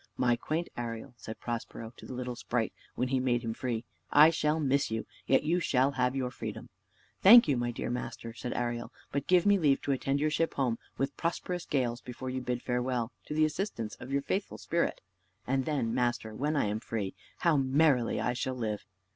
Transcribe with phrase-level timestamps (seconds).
[0.17, 4.31] "My quaint Ariel," said Prospero to the little sprite when he made him free, "I
[4.31, 6.69] shall miss you; yet you shall have your freedom."
[7.21, 10.55] "Thank you, my dear master," said Ariel; "but give me leave to attend your ship
[10.55, 15.01] home with prosperous gales, before you bid farewell to the assistance of your faithful spirit;
[15.45, 18.87] and then, master, when I am free, how merrily I shall live!"